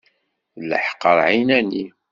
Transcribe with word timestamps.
D 0.59 0.61
leḥqer 0.69 1.17
ɛinani. 1.27 1.85